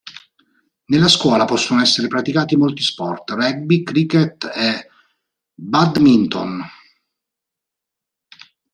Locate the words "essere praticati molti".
1.79-2.81